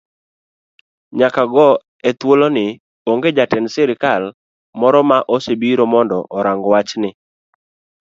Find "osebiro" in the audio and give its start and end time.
5.35-5.85